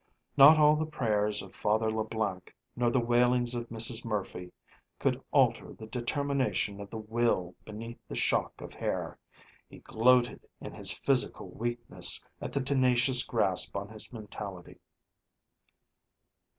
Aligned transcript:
Not 0.35 0.57
all 0.57 0.75
the 0.75 0.87
prayers 0.87 1.43
of 1.43 1.53
Father 1.53 1.91
Leblanc 1.91 2.55
nor 2.75 2.89
the 2.89 2.99
wailings 2.99 3.53
of 3.53 3.69
Mrs. 3.69 4.03
Murphy 4.03 4.51
could 4.97 5.23
alter 5.29 5.73
the 5.73 5.85
determination 5.85 6.81
of 6.81 6.89
the 6.89 6.97
will 6.97 7.53
beneath 7.65 7.99
the 8.07 8.15
shock 8.15 8.61
of 8.61 8.73
hair; 8.73 9.19
he 9.69 9.77
gloated 9.77 10.41
in 10.59 10.73
his 10.73 10.91
physical 10.91 11.49
weakness 11.49 12.25
at 12.41 12.51
the 12.51 12.61
tenacious 12.63 13.23
grasp 13.23 13.75
on 13.77 13.89
his 13.89 14.11
mentality. 14.11 14.79